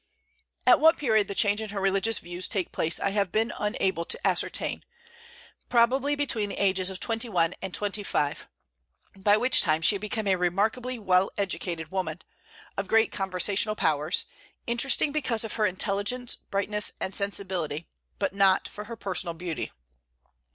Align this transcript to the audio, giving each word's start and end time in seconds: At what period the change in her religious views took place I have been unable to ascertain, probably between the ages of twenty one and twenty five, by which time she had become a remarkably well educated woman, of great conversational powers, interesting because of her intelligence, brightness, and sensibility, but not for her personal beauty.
At 0.65 0.79
what 0.79 0.97
period 0.97 1.27
the 1.27 1.35
change 1.35 1.61
in 1.61 1.69
her 1.69 1.79
religious 1.79 2.17
views 2.17 2.47
took 2.47 2.71
place 2.71 2.99
I 2.99 3.11
have 3.11 3.31
been 3.31 3.53
unable 3.59 4.03
to 4.05 4.27
ascertain, 4.27 4.83
probably 5.69 6.15
between 6.15 6.49
the 6.49 6.55
ages 6.57 6.89
of 6.89 6.99
twenty 6.99 7.29
one 7.29 7.53
and 7.61 7.71
twenty 7.71 8.01
five, 8.01 8.47
by 9.15 9.37
which 9.37 9.61
time 9.61 9.83
she 9.83 9.93
had 9.93 10.01
become 10.01 10.25
a 10.25 10.37
remarkably 10.37 10.97
well 10.97 11.29
educated 11.37 11.91
woman, 11.91 12.23
of 12.77 12.87
great 12.87 13.11
conversational 13.11 13.75
powers, 13.75 14.25
interesting 14.65 15.11
because 15.11 15.43
of 15.43 15.53
her 15.53 15.67
intelligence, 15.67 16.35
brightness, 16.35 16.93
and 16.99 17.13
sensibility, 17.13 17.87
but 18.17 18.33
not 18.33 18.67
for 18.67 18.85
her 18.85 18.95
personal 18.95 19.35
beauty. 19.35 19.71